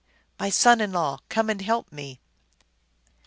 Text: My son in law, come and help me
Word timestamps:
My 0.39 0.49
son 0.49 0.81
in 0.81 0.91
law, 0.93 1.19
come 1.29 1.47
and 1.47 1.61
help 1.61 1.91
me 1.91 2.19